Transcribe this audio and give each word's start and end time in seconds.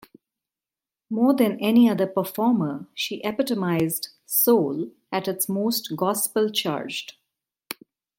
More 1.11 1.35
than 1.35 1.59
any 1.59 1.87
other 1.87 2.07
performer, 2.07 2.87
she 2.95 3.21
epitomized 3.23 4.09
soul 4.25 4.89
at 5.11 5.27
its 5.27 5.47
most 5.47 5.95
gospel-charged. 5.95 7.13